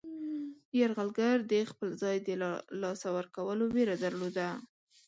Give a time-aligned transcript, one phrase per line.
[0.79, 2.49] یرغلګر د خپل ځای د له
[2.81, 4.47] لاسه ورکولو ویره درلوده.